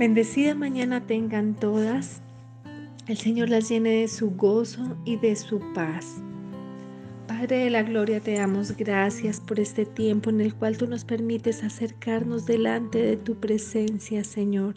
Bendecida 0.00 0.54
mañana 0.54 1.06
tengan 1.06 1.54
todas. 1.54 2.22
El 3.06 3.18
Señor 3.18 3.50
las 3.50 3.68
llene 3.68 3.90
de 3.90 4.08
su 4.08 4.30
gozo 4.30 4.96
y 5.04 5.18
de 5.18 5.36
su 5.36 5.60
paz. 5.74 6.22
Padre 7.28 7.64
de 7.64 7.68
la 7.68 7.82
Gloria, 7.82 8.18
te 8.18 8.32
damos 8.32 8.74
gracias 8.74 9.42
por 9.42 9.60
este 9.60 9.84
tiempo 9.84 10.30
en 10.30 10.40
el 10.40 10.54
cual 10.54 10.78
tú 10.78 10.86
nos 10.86 11.04
permites 11.04 11.62
acercarnos 11.62 12.46
delante 12.46 13.02
de 13.02 13.18
tu 13.18 13.38
presencia, 13.40 14.24
Señor. 14.24 14.76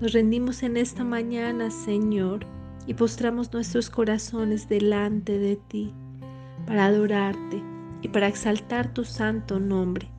Nos 0.00 0.12
rendimos 0.14 0.64
en 0.64 0.78
esta 0.78 1.04
mañana, 1.04 1.70
Señor, 1.70 2.44
y 2.88 2.94
postramos 2.94 3.52
nuestros 3.52 3.88
corazones 3.88 4.68
delante 4.68 5.38
de 5.38 5.54
ti 5.68 5.94
para 6.66 6.86
adorarte 6.86 7.62
y 8.02 8.08
para 8.08 8.26
exaltar 8.26 8.92
tu 8.92 9.04
santo 9.04 9.60
nombre. 9.60 10.10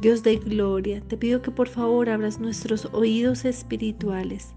Dios 0.00 0.22
de 0.22 0.36
gloria, 0.36 1.02
te 1.02 1.18
pido 1.18 1.42
que 1.42 1.50
por 1.50 1.68
favor 1.68 2.08
abras 2.08 2.40
nuestros 2.40 2.86
oídos 2.92 3.44
espirituales 3.44 4.54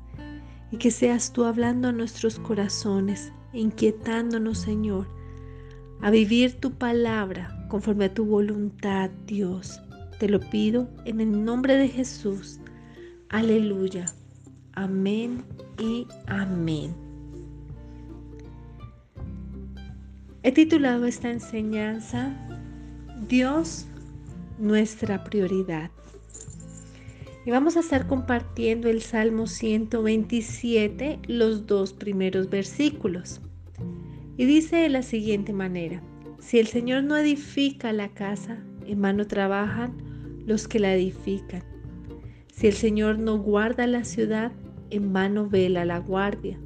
y 0.72 0.78
que 0.78 0.90
seas 0.90 1.34
tú 1.34 1.44
hablando 1.44 1.90
a 1.90 1.92
nuestros 1.92 2.40
corazones, 2.40 3.34
inquietándonos, 3.52 4.58
Señor, 4.60 5.06
a 6.02 6.10
vivir 6.12 6.54
tu 6.62 6.72
palabra 6.72 7.68
conforme 7.70 8.06
a 8.06 8.14
tu 8.14 8.26
voluntad, 8.26 9.10
Dios. 9.28 9.82
Te 10.18 10.30
lo 10.30 10.40
pido 10.40 10.90
en 11.04 11.20
el 11.20 11.44
nombre 11.44 11.76
de 11.76 11.90
Jesús. 11.90 12.60
Aleluya. 13.30 14.06
Amén 14.74 15.44
y 15.78 16.08
amén. 16.28 16.96
He 20.44 20.52
titulado 20.52 21.06
esta 21.06 21.30
enseñanza 21.30 22.34
Dios 23.28 23.88
nuestra 24.58 25.24
prioridad. 25.24 25.92
Y 27.46 27.52
vamos 27.52 27.76
a 27.76 27.82
estar 27.82 28.08
compartiendo 28.08 28.90
el 28.90 29.02
Salmo 29.02 29.48
127, 29.48 31.20
los 31.28 31.68
dos 31.68 31.94
primeros 31.94 32.50
versículos. 32.50 33.42
Y 34.38 34.46
dice 34.46 34.78
de 34.78 34.90
la 34.90 35.04
siguiente 35.04 35.52
manera, 35.52 36.02
si 36.40 36.60
el 36.60 36.68
Señor 36.68 37.04
no 37.04 37.18
edifica 37.18 37.92
la 37.92 38.10
casa, 38.10 38.58
en 38.86 39.02
vano 39.02 39.28
trabajan 39.28 39.94
los 40.46 40.68
que 40.68 40.80
la 40.80 40.94
edifican. 40.94 41.64
Si 42.52 42.68
el 42.68 42.74
Señor 42.74 43.20
no 43.20 43.38
guarda 43.40 43.88
la 43.88 44.04
ciudad, 44.04 44.52
en 44.90 45.12
vano 45.12 45.50
vela 45.50 45.86
la 45.86 45.98
guardia. 45.98 46.60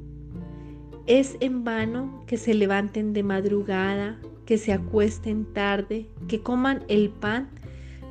Es 1.06 1.36
en 1.40 1.64
vano 1.64 2.22
que 2.26 2.36
se 2.36 2.54
levanten 2.54 3.12
de 3.14 3.22
madrugada, 3.22 4.20
que 4.44 4.58
se 4.58 4.72
acuesten 4.72 5.44
tarde, 5.54 6.08
que 6.28 6.40
coman 6.40 6.84
el 6.88 7.10
pan 7.10 7.48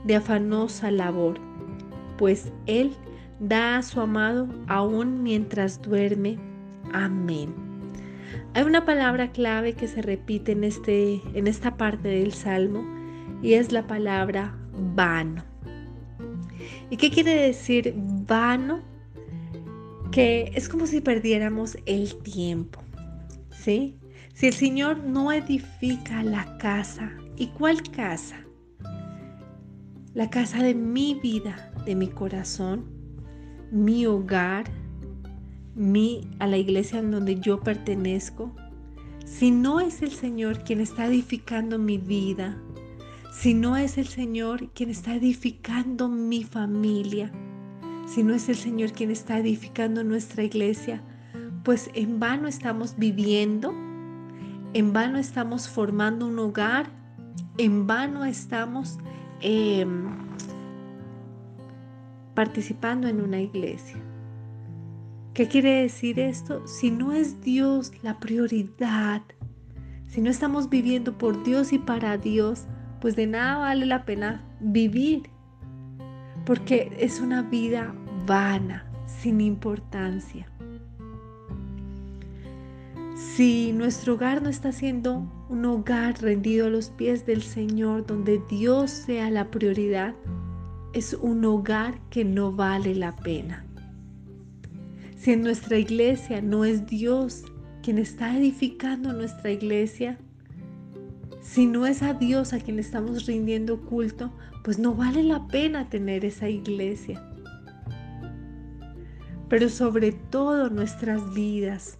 de 0.06 0.16
afanosa 0.16 0.92
labor, 0.92 1.40
pues 2.17 2.52
Él 2.66 2.95
da 3.40 3.78
a 3.78 3.84
su 3.84 4.02
amado 4.02 4.48
aún 4.67 5.23
mientras 5.23 5.81
duerme. 5.81 6.38
Amén. 6.94 7.54
Hay 8.54 8.64
una 8.64 8.86
palabra 8.86 9.31
clave 9.31 9.73
que 9.73 9.88
se 9.88 10.02
repite 10.02 10.54
en, 10.54 10.64
este, 10.64 11.22
en 11.34 11.48
esta 11.48 11.78
parte 11.78 12.08
del 12.08 12.34
Salmo 12.34 12.84
y 13.42 13.54
es 13.54 13.72
la 13.72 13.86
palabra 13.86 14.58
vano. 14.95 15.44
¿Y 16.89 16.98
qué 16.98 17.11
quiere 17.11 17.36
decir 17.36 17.94
vano? 17.95 18.82
Que 20.11 20.52
es 20.56 20.70
como 20.70 20.88
si 20.88 21.02
perdiéramos 21.02 21.78
el 21.86 22.16
tiempo. 22.23 22.82
¿Sí? 23.52 23.98
Si 24.34 24.48
el 24.48 24.54
Señor 24.54 25.04
no 25.04 25.32
edifica 25.32 26.23
la 26.23 26.58
casa, 26.58 27.11
¿y 27.36 27.48
cuál 27.48 27.82
casa? 27.84 28.47
La 30.18 30.32
casa 30.32 30.64
de 30.64 30.73
mi 30.73 31.14
vida, 31.14 31.72
de 31.86 31.94
mi 31.94 32.08
corazón, 32.08 32.86
mi 33.72 34.08
hogar, 34.08 34.66
mi, 35.76 36.28
a 36.39 36.48
la 36.48 36.58
iglesia 36.58 36.98
en 36.98 37.11
donde 37.11 37.39
yo 37.39 37.60
pertenezco. 37.60 38.52
Si 39.26 39.52
no 39.52 39.80
es 39.80 40.02
el 40.02 40.10
Señor 40.10 40.64
quien 40.64 40.82
está 40.82 41.05
edificando 41.05 41.78
mi 41.78 42.00
vida, 42.00 42.58
si 43.32 43.54
no 43.54 43.78
es 43.78 44.00
el 44.00 44.08
Señor 44.08 44.72
quien 44.73 44.89
está 44.89 45.14
edificando 45.14 46.10
mi 46.10 46.44
familia, 46.44 47.32
si 48.08 48.23
no 48.23 48.34
es 48.34 48.49
el 48.49 48.55
Señor 48.55 48.94
quien 48.94 49.11
está 49.11 49.38
edificando 49.38 50.04
nuestra 50.04 50.42
iglesia, 50.44 50.99
pues 51.64 51.92
en 51.94 52.20
vano 52.20 52.48
estamos 52.48 52.98
viviendo, 52.98 53.72
en 54.73 54.94
vano 54.94 55.20
estamos 55.20 55.70
formando 55.70 56.26
un 56.26 56.39
hogar, 56.39 56.89
en 57.60 57.86
vano 57.86 58.26
estamos 58.26 58.98
Em, 59.42 60.08
participando 62.33 63.08
en 63.08 63.21
una 63.21 63.39
iglesia. 63.39 63.98
¿Qué 65.33 65.48
quiere 65.48 65.81
decir 65.81 66.20
esto? 66.20 66.65
Si 66.67 66.89
no 66.89 67.11
es 67.11 67.42
Dios 67.42 67.92
la 68.02 68.20
prioridad, 68.20 69.21
si 70.08 70.21
no 70.21 70.31
estamos 70.31 70.70
viviendo 70.70 71.17
por 71.17 71.43
Dios 71.43 71.73
y 71.73 71.80
para 71.80 72.17
Dios, 72.17 72.65
pues 73.02 73.15
de 73.15 73.27
nada 73.27 73.58
vale 73.59 73.86
la 73.86 74.05
pena 74.05 74.43
vivir, 74.59 75.30
porque 76.45 76.92
es 76.98 77.21
una 77.21 77.43
vida 77.43 77.93
vana, 78.25 78.89
sin 79.05 79.42
importancia. 79.42 80.48
Si 83.17 83.73
nuestro 83.73 84.14
hogar 84.14 84.44
no 84.44 84.50
está 84.50 84.72
siendo 84.72 85.28
un 85.50 85.66
hogar 85.66 86.22
rendido 86.22 86.67
a 86.67 86.70
los 86.70 86.92
pies 86.92 87.26
del 87.26 87.42
Señor, 87.42 88.05
donde 88.05 88.39
Dios 88.48 88.92
sea 88.92 89.32
la 89.32 89.50
prioridad, 89.50 90.14
es 90.94 91.16
un 91.16 91.44
hogar 91.44 92.00
que 92.11 92.23
no 92.23 92.52
vale 92.52 92.94
la 92.94 93.16
pena. 93.16 93.66
Si 95.17 95.32
en 95.32 95.42
nuestra 95.42 95.80
iglesia 95.80 96.44
no 96.44 96.64
es 96.64 96.86
Dios 96.86 97.44
quien 97.82 97.98
está 97.98 98.38
edificando 98.38 99.11
nuestra 99.14 99.49
iglesia, 99.49 100.20
si 101.42 101.66
no 101.66 101.88
es 101.88 102.04
a 102.04 102.14
Dios 102.14 102.54
a 102.54 102.60
quien 102.60 102.78
estamos 102.78 103.26
rindiendo 103.26 103.82
culto, 103.82 104.32
pues 104.64 104.78
no 104.78 104.94
vale 104.94 105.23
la 105.23 105.48
pena 105.48 105.89
tener 105.89 106.23
esa 106.23 106.49
iglesia. 106.49 107.20
Pero 109.49 109.70
sobre 109.70 110.11
todo 110.11 110.70
nuestras 110.70 111.34
vidas, 111.34 111.98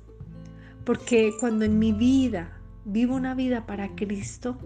porque 0.87 1.35
cuando 1.37 1.65
en 1.65 1.77
mi 1.77 1.91
vida 1.91 2.49
vivo 2.85 3.13
una 3.13 3.35
vida 3.35 3.65
para 3.65 3.93
Cristo, 3.93 4.57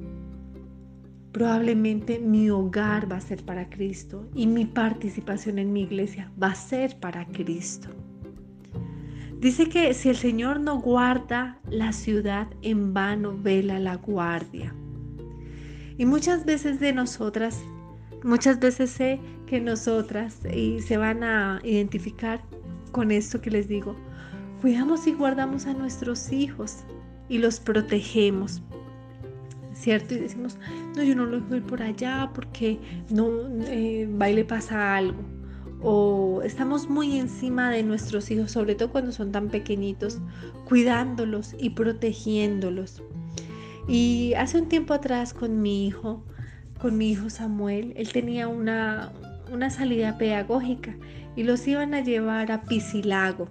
probablemente 1.32 2.20
mi 2.20 2.48
hogar 2.52 3.12
va 3.12 3.16
a 3.16 3.22
ser 3.22 3.44
para 3.44 3.68
Cristo 3.72 4.30
y 4.36 4.46
mi 4.46 4.66
participación 4.66 5.58
en 5.58 5.74
mi 5.74 5.82
iglesia 5.82 6.32
va 6.42 6.50
a 6.50 6.56
ser 6.56 7.00
para 7.00 7.26
Cristo. 7.26 7.90
Dice 9.40 9.68
que 9.68 9.96
si 9.96 10.10
el 10.10 10.16
Señor 10.16 10.60
no 10.60 10.80
guarda 10.80 11.60
la 11.72 11.92
ciudad, 11.92 12.48
en 12.62 12.94
vano 12.94 13.36
vela 13.36 13.80
la 13.80 13.96
guardia. 13.96 14.76
Y 15.98 16.06
muchas 16.06 16.46
veces 16.46 16.80
de 16.80 16.94
nosotras, 16.94 17.60
muchas 18.24 18.60
veces 18.60 18.92
sé 18.92 19.20
que 19.48 19.60
nosotras, 19.60 20.38
y 20.56 20.82
se 20.82 20.98
van 20.98 21.24
a 21.24 21.62
identificar 21.64 22.44
con 22.92 23.10
esto 23.10 23.42
que 23.42 23.50
les 23.50 23.68
digo, 23.68 23.96
cuidamos 24.62 25.08
y 25.08 25.14
guardamos 25.14 25.66
a 25.66 25.74
nuestros 25.74 26.32
hijos 26.32 26.78
y 27.28 27.40
los 27.40 27.60
protegemos. 27.60 28.62
¿Cierto? 29.74 30.14
Y 30.14 30.20
decimos, 30.20 30.58
no, 30.96 31.02
yo 31.02 31.16
no 31.16 31.26
lo 31.26 31.38
ir 31.56 31.64
por 31.64 31.82
allá 31.82 32.30
porque 32.36 32.78
no 33.10 33.28
eh, 33.66 34.08
le 34.08 34.46
pasa 34.46 34.96
algo. 34.96 35.20
O 35.82 36.44
estamos 36.44 36.88
muy 36.88 37.18
encima 37.18 37.72
de 37.72 37.82
nuestros 37.82 38.30
hijos, 38.30 38.52
sobre 38.52 38.76
todo 38.76 38.92
cuando 38.92 39.12
son 39.12 39.32
tan 39.32 39.50
pequeñitos, 39.50 40.20
cuidándolos 40.66 41.56
y 41.58 41.72
protegiéndolos. 41.72 43.02
Y 43.88 44.36
hace 44.36 44.60
un 44.60 44.70
tiempo 44.70 44.94
atrás 44.94 45.34
con 45.34 45.64
mi 45.64 45.88
hijo, 45.88 46.24
con 46.80 47.00
mi 47.00 47.10
hijo 47.10 47.32
Samuel, 47.32 47.94
él 47.96 48.12
tenía 48.12 48.48
una, 48.48 49.12
una 49.52 49.72
salida 49.72 50.20
pedagógica 50.20 50.96
y 51.36 51.42
los 51.42 51.68
iban 51.68 51.96
a 51.96 52.02
llevar 52.02 52.52
a 52.52 52.62
Pisilago 52.62 53.48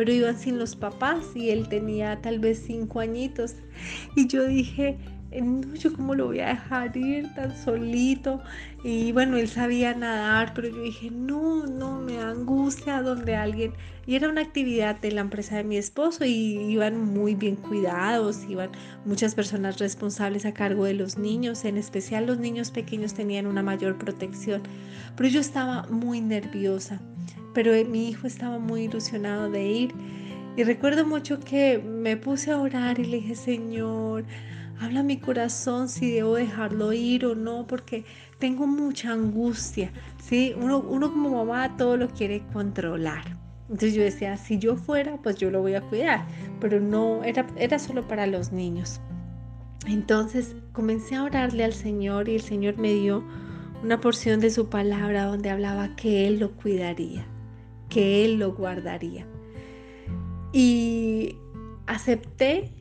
pero 0.00 0.14
iban 0.14 0.38
sin 0.38 0.58
los 0.58 0.76
papás 0.76 1.26
y 1.34 1.50
él 1.50 1.68
tenía 1.68 2.22
tal 2.22 2.38
vez 2.38 2.62
cinco 2.66 3.00
añitos. 3.00 3.56
Y 4.16 4.28
yo 4.28 4.46
dije, 4.46 4.96
no, 5.42 5.74
yo 5.74 5.92
cómo 5.92 6.14
lo 6.14 6.28
voy 6.28 6.40
a 6.40 6.48
dejar 6.48 6.96
ir 6.96 7.28
tan 7.34 7.54
solito. 7.54 8.40
Y 8.82 9.12
bueno, 9.12 9.36
él 9.36 9.46
sabía 9.46 9.92
nadar, 9.92 10.54
pero 10.54 10.68
yo 10.68 10.80
dije, 10.80 11.10
no, 11.10 11.66
no, 11.66 12.00
me 12.00 12.18
angustia 12.18 13.02
donde 13.02 13.36
alguien... 13.36 13.74
Y 14.06 14.14
era 14.14 14.30
una 14.30 14.40
actividad 14.40 14.98
de 14.98 15.12
la 15.12 15.20
empresa 15.20 15.56
de 15.58 15.64
mi 15.64 15.76
esposo 15.76 16.24
y 16.24 16.56
iban 16.56 16.98
muy 17.12 17.34
bien 17.34 17.56
cuidados, 17.56 18.38
iban 18.48 18.70
muchas 19.04 19.34
personas 19.34 19.78
responsables 19.78 20.46
a 20.46 20.54
cargo 20.54 20.86
de 20.86 20.94
los 20.94 21.18
niños, 21.18 21.66
en 21.66 21.76
especial 21.76 22.24
los 22.24 22.38
niños 22.38 22.70
pequeños 22.70 23.12
tenían 23.12 23.46
una 23.46 23.62
mayor 23.62 23.98
protección. 23.98 24.62
Pero 25.14 25.28
yo 25.28 25.40
estaba 25.40 25.82
muy 25.90 26.22
nerviosa 26.22 27.02
pero 27.54 27.72
mi 27.88 28.08
hijo 28.08 28.26
estaba 28.26 28.58
muy 28.58 28.82
ilusionado 28.84 29.50
de 29.50 29.66
ir. 29.66 29.94
Y 30.56 30.64
recuerdo 30.64 31.06
mucho 31.06 31.40
que 31.40 31.78
me 31.78 32.16
puse 32.16 32.50
a 32.50 32.58
orar 32.58 32.98
y 32.98 33.04
le 33.04 33.16
dije, 33.18 33.34
Señor, 33.34 34.24
Habla 34.80 35.02
mi 35.02 35.18
corazón 35.18 35.90
si 35.90 36.10
debo 36.10 36.36
dejarlo 36.36 36.94
ir 36.94 37.26
o 37.26 37.34
no, 37.34 37.66
porque 37.66 38.06
tengo 38.38 38.66
mucha 38.66 39.12
angustia. 39.12 39.92
¿sí? 40.22 40.54
Uno, 40.58 40.78
uno 40.78 41.12
como 41.12 41.44
mamá 41.44 41.76
todo 41.76 41.98
lo 41.98 42.08
quiere 42.08 42.42
controlar. 42.54 43.22
Entonces 43.64 43.94
yo 43.94 44.02
decía, 44.02 44.38
si 44.38 44.58
yo 44.58 44.76
fuera, 44.76 45.18
pues 45.18 45.36
yo 45.36 45.50
lo 45.50 45.60
voy 45.60 45.74
a 45.74 45.82
cuidar, 45.82 46.24
pero 46.60 46.80
no, 46.80 47.22
era, 47.24 47.46
era 47.56 47.78
solo 47.78 48.08
para 48.08 48.26
los 48.26 48.52
niños. 48.52 49.02
Entonces 49.86 50.56
comencé 50.72 51.14
a 51.14 51.24
orarle 51.24 51.62
al 51.64 51.74
Señor 51.74 52.30
y 52.30 52.36
el 52.36 52.40
Señor 52.40 52.78
me 52.78 52.94
dio 52.94 53.22
una 53.84 54.00
porción 54.00 54.40
de 54.40 54.50
su 54.50 54.70
palabra 54.70 55.26
donde 55.26 55.50
hablaba 55.50 55.94
que 55.94 56.26
Él 56.26 56.40
lo 56.40 56.52
cuidaría, 56.52 57.26
que 57.90 58.24
Él 58.24 58.38
lo 58.38 58.54
guardaría. 58.54 59.26
Y 60.52 61.36
acepté 61.86 62.72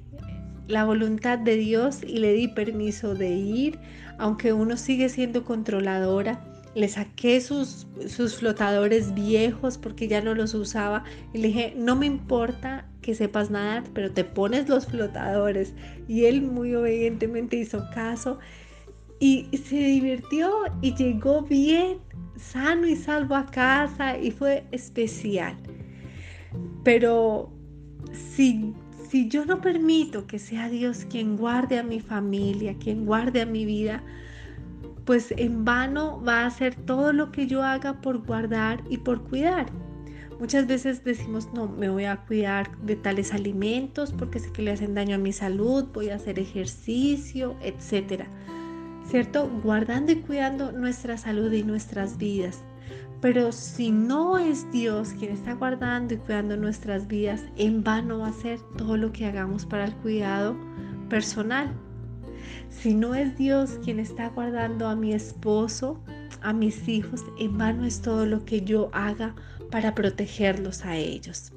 la 0.68 0.86
voluntad 0.86 1.38
de 1.38 1.58
Dios 1.58 2.04
y 2.04 2.20
le 2.20 2.32
di 2.34 2.48
permiso 2.48 3.16
de 3.16 3.30
ir, 3.30 3.80
aunque 4.18 4.54
uno 4.54 4.78
sigue 4.78 5.10
siendo 5.10 5.44
controladora 5.44 6.50
le 6.76 6.88
saqué 6.88 7.42
sus, 7.42 7.88
sus 8.08 8.36
flotadores 8.36 9.14
viejos 9.14 9.78
porque 9.78 10.08
ya 10.08 10.22
no 10.22 10.36
los 10.36 10.54
usaba 10.54 11.04
y 11.34 11.40
le 11.40 11.48
dije, 11.48 11.74
no 11.76 11.96
me 11.96 12.06
importa 12.06 12.88
que 13.02 13.16
sepas 13.16 13.50
nadar, 13.50 13.84
pero 13.94 14.12
te 14.12 14.24
pones 14.24 14.70
los 14.70 14.86
flotadores. 14.86 15.74
Y 16.08 16.26
él 16.26 16.42
muy 16.42 16.76
obedientemente 16.76 17.58
hizo 17.58 17.90
caso 17.94 18.40
y 19.20 19.48
se 19.58 19.76
divirtió 19.76 20.52
y 20.82 20.96
llegó 20.96 21.42
bien, 21.42 21.98
sano 22.40 22.88
y 22.88 22.96
salvo 22.96 23.36
a 23.36 23.46
casa 23.46 24.18
y 24.18 24.32
fue 24.32 24.66
especial. 24.72 25.56
Pero 26.84 27.52
si, 28.14 28.74
si 29.10 29.28
yo 29.28 29.46
no 29.46 29.62
permito 29.62 30.26
que 30.26 30.40
sea 30.40 30.70
Dios 30.70 31.06
quien 31.10 31.38
guarde 31.38 31.80
a 31.80 31.84
mi 31.84 32.00
familia, 32.00 32.76
quien 32.80 33.06
guarde 33.06 33.42
a 33.42 33.46
mi 33.46 33.66
vida, 33.66 34.04
pues 35.06 35.34
en 35.38 35.66
vano 35.66 36.22
va 36.24 36.46
a 36.46 36.52
ser 36.52 36.76
todo 36.76 37.14
lo 37.14 37.32
que 37.32 37.48
yo 37.48 37.64
haga 37.64 38.00
por 38.02 38.26
guardar 38.26 38.84
y 38.90 38.98
por 38.98 39.24
cuidar. 39.24 39.66
Muchas 40.40 40.68
veces 40.68 41.04
decimos, 41.04 41.50
no, 41.54 41.68
me 41.68 41.90
voy 41.90 42.06
a 42.06 42.16
cuidar 42.16 42.78
de 42.78 42.96
tales 42.96 43.34
alimentos 43.34 44.14
porque 44.14 44.40
sé 44.40 44.52
que 44.54 44.62
le 44.62 44.72
hacen 44.72 44.94
daño 44.94 45.16
a 45.16 45.20
mi 45.20 45.34
salud, 45.34 45.86
voy 45.94 46.10
a 46.10 46.16
hacer 46.16 46.40
ejercicio, 46.40 47.58
etcétera. 47.62 48.28
¿Cierto? 49.10 49.50
Guardando 49.64 50.12
y 50.12 50.18
cuidando 50.18 50.72
nuestra 50.72 51.18
salud 51.18 51.52
y 51.52 51.64
nuestras 51.64 52.18
vidas. 52.18 52.64
Pero 53.22 53.52
si 53.52 53.92
no 53.92 54.38
es 54.38 54.72
Dios 54.72 55.10
quien 55.18 55.32
está 55.32 55.54
guardando 55.54 56.14
y 56.14 56.18
cuidando 56.18 56.56
nuestras 56.56 57.08
vidas, 57.08 57.44
en 57.58 57.84
vano 57.84 58.20
va 58.20 58.28
a 58.28 58.34
ser 58.34 58.60
todo 58.78 58.98
lo 58.98 59.12
que 59.12 59.26
hagamos 59.26 59.66
para 59.66 59.86
el 59.86 59.96
cuidado 59.96 60.56
personal. 61.10 61.74
Si 62.70 62.94
no 62.94 63.16
es 63.16 63.36
Dios 63.36 63.80
quien 63.84 64.00
está 64.00 64.30
guardando 64.30 64.88
a 64.88 64.96
mi 64.96 65.12
esposo, 65.12 66.00
a 66.42 66.54
mis 66.54 66.88
hijos, 66.88 67.26
en 67.40 67.58
vano 67.58 67.86
es 67.86 68.02
todo 68.02 68.26
lo 68.26 68.46
que 68.46 68.62
yo 68.62 68.90
haga 68.94 69.36
para 69.72 69.96
protegerlos 69.96 70.86
a 70.86 70.96
ellos. 70.96 71.52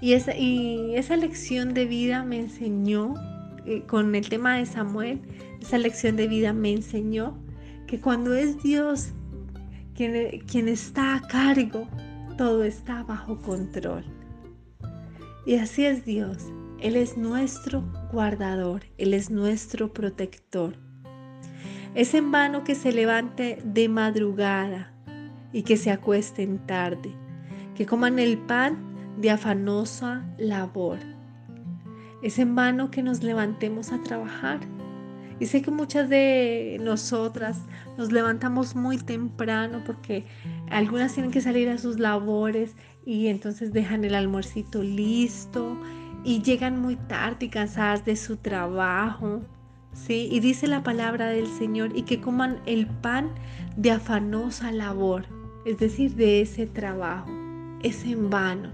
Y 0.00 0.14
esa, 0.14 0.34
y 0.36 0.94
esa 0.94 1.16
lección 1.16 1.74
de 1.74 1.84
vida 1.84 2.24
me 2.24 2.38
enseñó, 2.38 3.14
eh, 3.66 3.82
con 3.86 4.14
el 4.14 4.26
tema 4.28 4.56
de 4.56 4.64
Samuel, 4.64 5.20
esa 5.60 5.78
lección 5.78 6.16
de 6.16 6.28
vida 6.28 6.52
me 6.52 6.72
enseñó 6.72 7.38
que 7.86 8.00
cuando 8.00 8.34
es 8.34 8.62
Dios 8.62 9.12
quien, 9.94 10.40
quien 10.46 10.68
está 10.68 11.16
a 11.16 11.20
cargo, 11.22 11.86
todo 12.36 12.64
está 12.64 13.02
bajo 13.02 13.40
control. 13.42 14.04
Y 15.44 15.56
así 15.56 15.84
es 15.84 16.04
Dios. 16.04 16.38
Él 16.80 16.96
es 16.96 17.16
nuestro 17.16 17.82
guardador, 18.10 18.82
Él 18.96 19.12
es 19.12 19.30
nuestro 19.30 19.92
protector. 19.92 20.74
Es 21.94 22.14
en 22.14 22.30
vano 22.30 22.64
que 22.64 22.74
se 22.74 22.92
levante 22.92 23.58
de 23.64 23.88
madrugada 23.88 24.92
y 25.52 25.62
que 25.62 25.76
se 25.76 25.90
acuesten 25.90 26.58
tarde, 26.66 27.12
que 27.74 27.84
coman 27.84 28.18
el 28.18 28.38
pan 28.38 28.78
de 29.18 29.30
afanosa 29.30 30.24
labor. 30.38 30.98
Es 32.22 32.38
en 32.38 32.54
vano 32.54 32.90
que 32.90 33.02
nos 33.02 33.22
levantemos 33.22 33.92
a 33.92 34.02
trabajar. 34.02 34.60
Y 35.40 35.46
sé 35.46 35.62
que 35.62 35.70
muchas 35.70 36.10
de 36.10 36.78
nosotras 36.82 37.62
nos 37.96 38.12
levantamos 38.12 38.76
muy 38.76 38.98
temprano 38.98 39.82
porque 39.86 40.26
algunas 40.70 41.14
tienen 41.14 41.32
que 41.32 41.40
salir 41.40 41.70
a 41.70 41.78
sus 41.78 41.98
labores 41.98 42.76
y 43.06 43.28
entonces 43.28 43.72
dejan 43.72 44.04
el 44.04 44.14
almuercito 44.14 44.82
listo 44.82 45.78
y 46.24 46.42
llegan 46.42 46.78
muy 46.80 46.96
tarde 46.96 47.46
y 47.46 47.48
cansadas 47.48 48.04
de 48.04 48.16
su 48.16 48.36
trabajo. 48.36 49.40
¿sí? 49.94 50.28
Y 50.30 50.40
dice 50.40 50.66
la 50.66 50.82
palabra 50.82 51.28
del 51.28 51.46
Señor 51.46 51.96
y 51.96 52.02
que 52.02 52.20
coman 52.20 52.60
el 52.66 52.86
pan 52.86 53.30
de 53.76 53.92
afanosa 53.92 54.70
labor, 54.72 55.24
es 55.64 55.78
decir, 55.78 56.14
de 56.16 56.42
ese 56.42 56.66
trabajo. 56.66 57.30
Es 57.82 58.04
en 58.04 58.28
vano. 58.28 58.70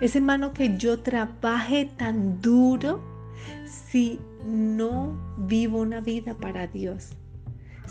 Es 0.00 0.16
en 0.16 0.26
vano 0.26 0.54
que 0.54 0.76
yo 0.78 1.00
trabaje 1.00 1.90
tan 1.98 2.40
duro 2.40 3.02
si 3.66 4.18
no 4.46 5.18
vivo 5.36 5.80
una 5.80 6.00
vida 6.00 6.34
para 6.34 6.66
Dios. 6.66 7.10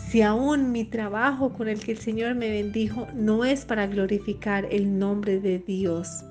Si 0.08 0.22
aún 0.22 0.72
mi 0.72 0.84
trabajo 0.84 1.52
con 1.52 1.68
el 1.68 1.80
que 1.80 1.92
el 1.92 1.98
Señor 1.98 2.34
me 2.34 2.50
bendijo 2.50 3.06
no 3.14 3.44
es 3.44 3.64
para 3.64 3.86
glorificar 3.86 4.66
el 4.70 4.98
nombre 4.98 5.40
de 5.40 5.58
Dios. 5.58 6.24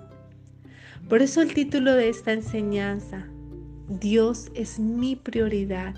Por 1.09 1.21
eso 1.21 1.41
el 1.41 1.53
título 1.53 1.93
de 1.93 2.09
esta 2.09 2.33
enseñanza, 2.33 3.27
Dios 3.87 4.51
es 4.55 4.79
mi 4.79 5.15
prioridad. 5.15 5.93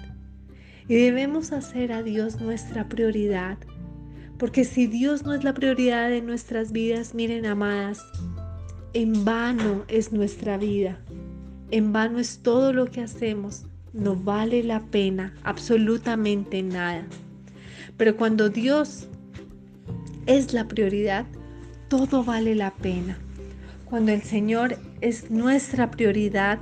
Y 0.87 0.95
debemos 0.95 1.51
hacer 1.51 1.91
a 1.91 2.03
Dios 2.03 2.41
nuestra 2.41 2.87
prioridad. 2.87 3.57
Porque 4.37 4.63
si 4.63 4.87
Dios 4.87 5.23
no 5.23 5.33
es 5.33 5.43
la 5.43 5.53
prioridad 5.53 6.09
de 6.09 6.21
nuestras 6.21 6.71
vidas, 6.71 7.13
miren 7.13 7.45
amadas, 7.45 8.01
en 8.93 9.25
vano 9.25 9.83
es 9.87 10.11
nuestra 10.11 10.57
vida. 10.57 10.99
En 11.71 11.91
vano 11.91 12.19
es 12.19 12.39
todo 12.39 12.73
lo 12.73 12.85
que 12.85 13.01
hacemos. 13.01 13.65
No 13.97 14.15
vale 14.15 14.61
la 14.61 14.83
pena 14.83 15.33
absolutamente 15.43 16.61
nada. 16.61 17.03
Pero 17.97 18.15
cuando 18.15 18.47
Dios 18.47 19.07
es 20.27 20.53
la 20.53 20.67
prioridad, 20.67 21.25
todo 21.87 22.23
vale 22.23 22.53
la 22.53 22.75
pena. 22.75 23.17
Cuando 23.85 24.11
el 24.11 24.21
Señor 24.21 24.77
es 25.01 25.31
nuestra 25.31 25.89
prioridad, 25.89 26.59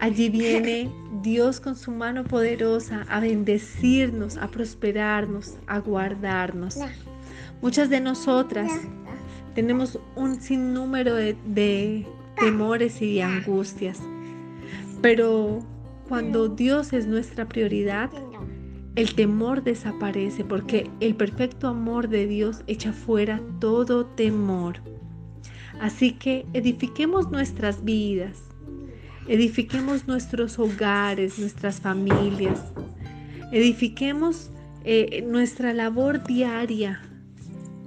allí 0.00 0.30
viene 0.30 0.90
Dios 1.22 1.60
con 1.60 1.76
su 1.76 1.90
mano 1.90 2.24
poderosa 2.24 3.04
a 3.10 3.20
bendecirnos, 3.20 4.38
a 4.38 4.48
prosperarnos, 4.48 5.58
a 5.66 5.80
guardarnos. 5.80 6.78
Muchas 7.60 7.90
de 7.90 8.00
nosotras 8.00 8.72
tenemos 9.54 9.98
un 10.14 10.40
sinnúmero 10.40 11.14
de, 11.14 11.36
de 11.44 12.06
temores 12.38 13.02
y 13.02 13.16
de 13.16 13.22
angustias, 13.22 13.98
pero 15.02 15.62
cuando 16.08 16.48
Dios 16.48 16.92
es 16.92 17.06
nuestra 17.06 17.48
prioridad, 17.48 18.10
el 18.94 19.14
temor 19.14 19.62
desaparece 19.62 20.44
porque 20.44 20.90
el 21.00 21.14
perfecto 21.14 21.68
amor 21.68 22.08
de 22.08 22.26
Dios 22.26 22.62
echa 22.66 22.92
fuera 22.92 23.40
todo 23.60 24.06
temor. 24.06 24.80
Así 25.80 26.12
que 26.12 26.46
edifiquemos 26.54 27.30
nuestras 27.30 27.84
vidas, 27.84 28.38
edifiquemos 29.28 30.06
nuestros 30.06 30.58
hogares, 30.58 31.38
nuestras 31.38 31.80
familias, 31.80 32.72
edifiquemos 33.52 34.50
eh, 34.84 35.22
nuestra 35.26 35.74
labor 35.74 36.24
diaria 36.24 37.02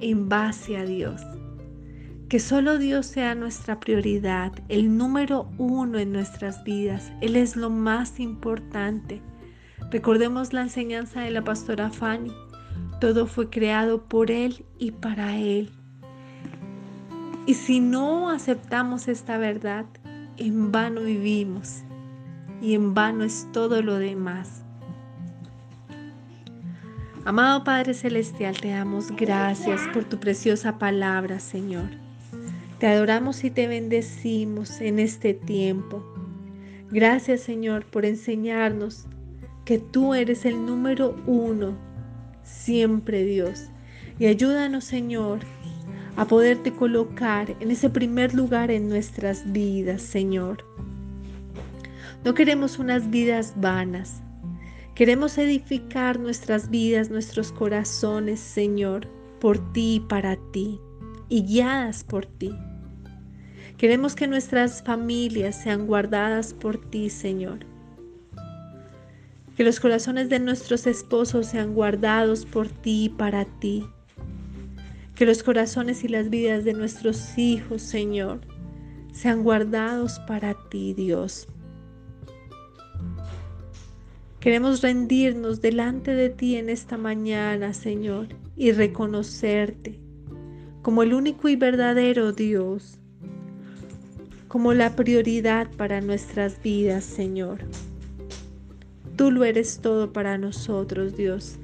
en 0.02 0.30
base 0.30 0.78
a 0.78 0.86
Dios. 0.86 1.22
Que 2.30 2.40
solo 2.40 2.78
Dios 2.78 3.08
sea 3.08 3.34
nuestra 3.34 3.80
prioridad, 3.80 4.52
el 4.70 4.96
número 4.96 5.50
uno 5.58 5.98
en 5.98 6.12
nuestras 6.12 6.64
vidas. 6.64 7.12
Él 7.22 7.36
es 7.36 7.56
lo 7.56 7.72
más 7.72 8.20
importante. 8.20 9.20
Recordemos 9.90 10.54
la 10.54 10.62
enseñanza 10.62 11.22
de 11.22 11.32
la 11.32 11.44
pastora 11.44 11.90
Fanny. 11.90 12.32
Todo 13.02 13.26
fue 13.26 13.50
creado 13.50 14.04
por 14.04 14.30
Él 14.30 14.64
y 14.78 14.92
para 14.92 15.38
Él. 15.38 15.72
Y 17.48 17.56
si 17.56 17.80
no 17.80 18.30
aceptamos 18.30 19.08
esta 19.08 19.40
verdad, 19.40 19.88
en 20.38 20.72
vano 20.72 21.02
vivimos 21.02 21.82
y 22.62 22.76
en 22.76 22.94
vano 22.94 23.24
es 23.24 23.48
todo 23.54 23.82
lo 23.82 23.96
demás. 23.96 24.64
Amado 27.26 27.64
Padre 27.64 27.96
Celestial, 27.96 28.56
te 28.62 28.70
damos 28.70 29.10
gracias 29.10 29.82
por 29.92 30.04
tu 30.04 30.20
preciosa 30.20 30.78
palabra, 30.78 31.40
Señor. 31.40 32.09
Te 32.80 32.88
adoramos 32.88 33.44
y 33.44 33.52
te 33.52 33.68
bendecimos 33.68 34.80
en 34.80 35.00
este 35.00 35.34
tiempo. 35.34 36.02
Gracias, 36.90 37.42
Señor, 37.42 37.86
por 37.86 38.06
enseñarnos 38.06 39.06
que 39.66 39.80
tú 39.80 40.14
eres 40.14 40.46
el 40.46 40.66
número 40.66 41.14
uno, 41.28 41.78
siempre 42.44 43.26
Dios. 43.26 43.66
Y 44.18 44.28
ayúdanos, 44.28 44.86
Señor, 44.86 45.40
a 46.16 46.24
poderte 46.24 46.72
colocar 46.72 47.54
en 47.60 47.70
ese 47.70 47.90
primer 47.90 48.34
lugar 48.34 48.72
en 48.72 48.88
nuestras 48.88 49.52
vidas, 49.52 50.02
Señor. 50.02 50.64
No 52.24 52.34
queremos 52.34 52.80
unas 52.80 53.10
vidas 53.10 53.54
vanas. 53.58 54.22
Queremos 54.96 55.38
edificar 55.38 56.18
nuestras 56.18 56.70
vidas, 56.70 57.10
nuestros 57.10 57.52
corazones, 57.52 58.40
Señor, 58.40 59.06
por 59.42 59.58
ti 59.74 59.96
y 59.96 60.00
para 60.00 60.38
ti, 60.54 60.80
y 61.28 61.44
guiadas 61.44 62.06
por 62.06 62.26
ti. 62.26 62.54
Queremos 63.80 64.14
que 64.14 64.28
nuestras 64.28 64.84
familias 64.84 65.56
sean 65.56 65.88
guardadas 65.88 66.54
por 66.54 66.78
ti, 66.78 67.10
Señor. 67.10 67.60
Que 69.56 69.64
los 69.64 69.80
corazones 69.80 70.28
de 70.28 70.38
nuestros 70.38 70.86
esposos 70.86 71.46
sean 71.46 71.74
guardados 71.74 72.46
por 72.46 72.68
ti 72.68 73.06
y 73.06 73.10
para 73.10 73.46
ti. 73.46 73.86
Que 75.16 75.26
los 75.26 75.44
corazones 75.44 76.04
y 76.04 76.10
las 76.10 76.30
vidas 76.30 76.66
de 76.66 76.74
nuestros 76.74 77.38
hijos, 77.38 77.82
Señor, 77.82 78.42
sean 79.14 79.44
guardados 79.44 80.20
para 80.28 80.56
ti, 80.70 80.94
Dios. 80.94 81.48
Queremos 84.42 84.82
rendirnos 84.82 85.62
delante 85.62 86.16
de 86.16 86.30
ti 86.30 86.58
en 86.58 86.68
esta 86.68 86.98
mañana, 86.98 87.74
Señor, 87.74 88.28
y 88.58 88.74
reconocerte 88.74 89.98
como 90.82 91.02
el 91.02 91.14
único 91.14 91.48
y 91.48 91.56
verdadero 91.56 92.34
Dios 92.34 92.99
como 94.50 94.74
la 94.74 94.96
prioridad 94.96 95.70
para 95.78 96.02
nuestras 96.02 96.62
vidas, 96.62 97.04
Señor. 97.06 97.60
Tú 99.16 99.30
lo 99.32 99.44
eres 99.44 99.80
todo 99.80 100.12
para 100.12 100.40
nosotros, 100.40 101.16
Dios. 101.16 101.60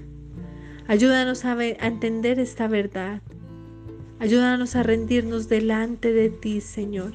Ayúdanos 0.87 1.45
a, 1.45 1.65
entender 1.65 2.39
esta 2.39 2.67
verdad. 2.67 3.23
Ayúdanos 4.19 4.75
a 4.75 4.83
rendirnos 4.83 5.49
delante 5.49 6.13
de 6.13 6.29
ti, 6.29 6.61
Señor. 6.61 7.13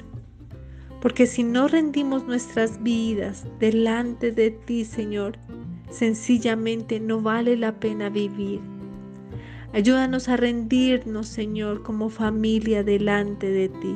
Porque 1.01 1.25
si 1.25 1.41
no 1.41 1.69
rendimos 1.69 2.25
nuestras 2.25 2.83
vidas 2.83 3.45
delante 3.57 4.33
de 4.33 4.51
ti, 4.51 4.83
Señor, 4.83 5.37
sencillamente 5.89 6.99
no 6.99 7.21
vale 7.21 7.55
la 7.55 7.79
pena 7.79 8.09
vivir. 8.09 8.59
Ayúdanos 9.71 10.27
a 10.27 10.35
rendirnos, 10.35 11.29
Señor, 11.29 11.81
como 11.81 12.09
familia 12.09 12.83
delante 12.83 13.49
de 13.49 13.69
ti. 13.69 13.95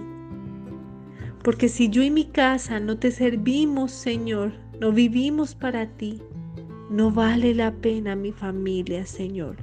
Porque 1.45 1.69
si 1.69 1.89
yo 1.89 2.01
y 2.01 2.09
mi 2.09 2.25
casa 2.25 2.79
no 2.79 2.97
te 2.97 3.11
servimos, 3.11 3.91
Señor, 3.91 4.53
no 4.79 4.91
vivimos 4.91 5.53
para 5.53 5.85
ti, 5.85 6.19
no 6.89 7.11
vale 7.11 7.53
la 7.53 7.71
pena 7.71 8.15
mi 8.15 8.31
familia, 8.31 9.05
Señor. 9.05 9.57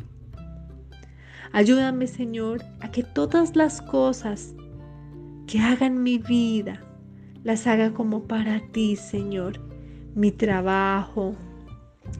Ayúdame, 1.50 2.06
Señor, 2.06 2.62
a 2.78 2.92
que 2.92 3.02
todas 3.02 3.56
las 3.56 3.82
cosas 3.82 4.54
que 5.48 5.58
hagan 5.58 6.04
mi 6.04 6.18
vida, 6.18 6.80
las 7.42 7.66
haga 7.66 7.92
como 7.92 8.28
para 8.28 8.60
ti, 8.70 8.94
Señor. 8.94 9.58
Mi 10.14 10.30
trabajo, 10.30 11.34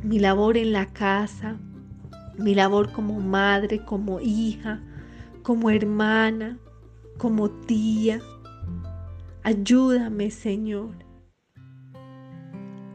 mi 0.02 0.18
labor 0.18 0.56
en 0.56 0.72
la 0.72 0.86
casa, 0.86 1.56
mi 2.36 2.56
labor 2.56 2.90
como 2.90 3.20
madre, 3.20 3.84
como 3.84 4.18
hija, 4.18 4.82
como 5.44 5.70
hermana, 5.70 6.58
como 7.16 7.48
tía, 7.48 8.20
Ayúdame, 9.44 10.30
Señor, 10.30 10.94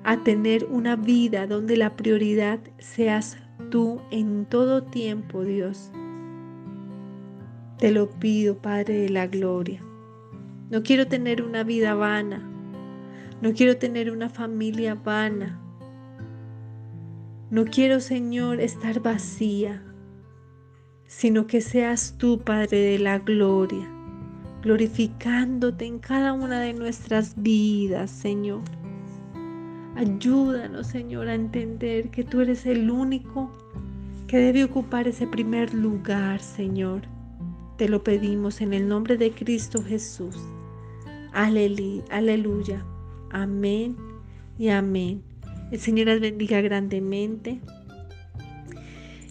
a 0.05 0.23
tener 0.23 0.63
una 0.63 0.95
vida 0.95 1.45
donde 1.45 1.75
la 1.75 1.97
prioridad 1.97 2.61
seas 2.77 3.37
tú 3.69 3.99
en 4.11 4.45
todo 4.45 4.81
tiempo, 4.83 5.43
Dios. 5.43 5.91
Te 7.79 7.91
lo 7.91 8.09
pido, 8.09 8.61
Padre 8.61 8.93
de 8.93 9.09
la 9.09 9.27
Gloria. 9.27 9.83
No 10.69 10.83
quiero 10.83 11.07
tener 11.07 11.43
una 11.43 11.65
vida 11.65 11.95
vana. 11.95 12.49
No 13.41 13.51
quiero 13.51 13.75
tener 13.75 14.09
una 14.09 14.29
familia 14.29 14.95
vana. 14.95 15.59
No 17.49 17.65
quiero, 17.65 17.99
Señor, 17.99 18.61
estar 18.61 19.01
vacía, 19.01 19.83
sino 21.07 21.45
que 21.45 21.59
seas 21.59 22.15
tú, 22.17 22.39
Padre 22.39 22.79
de 22.79 22.99
la 22.99 23.19
Gloria 23.19 23.96
glorificándote 24.61 25.85
en 25.85 25.99
cada 25.99 26.33
una 26.33 26.59
de 26.59 26.73
nuestras 26.73 27.33
vidas, 27.41 28.11
Señor. 28.11 28.61
Ayúdanos, 29.95 30.87
Señor, 30.87 31.27
a 31.27 31.33
entender 31.33 32.09
que 32.09 32.23
tú 32.23 32.41
eres 32.41 32.65
el 32.65 32.91
único 32.91 33.51
que 34.27 34.37
debe 34.37 34.63
ocupar 34.63 35.07
ese 35.07 35.25
primer 35.25 35.73
lugar, 35.73 36.39
Señor. 36.39 37.01
Te 37.77 37.87
lo 37.87 38.03
pedimos 38.03 38.61
en 38.61 38.73
el 38.73 38.87
nombre 38.87 39.17
de 39.17 39.31
Cristo 39.31 39.83
Jesús. 39.83 40.35
Aleluya. 41.33 42.83
Amén 43.31 43.95
y 44.57 44.69
amén. 44.69 45.23
El 45.71 45.79
Señor 45.79 46.07
las 46.07 46.19
bendiga 46.19 46.61
grandemente 46.61 47.59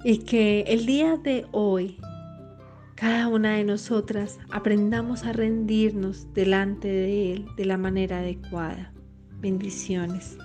y 0.05 0.19
que 0.19 0.61
el 0.69 0.87
día 0.87 1.17
de 1.17 1.47
hoy 1.51 1.97
cada 2.97 3.29
una 3.29 3.57
de 3.57 3.65
nosotras 3.65 4.39
aprendamos 4.51 5.25
a 5.25 5.33
rendirnos 5.33 6.33
delante 6.33 6.89
de 6.89 7.33
Él 7.33 7.47
de 7.57 7.67
la 7.67 7.77
manera 7.77 8.21
adecuada. 8.21 8.93
Bendiciones. 9.39 10.39